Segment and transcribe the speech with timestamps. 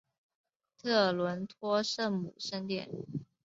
[0.81, 2.89] 特伦托圣母圣殿。